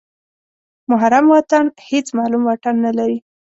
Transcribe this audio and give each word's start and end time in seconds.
محرم 0.89 1.25
واټن 1.31 1.65
هېڅ 1.89 2.07
معلوم 2.17 2.41
واټن 2.45 2.75
نلري. 2.85 3.17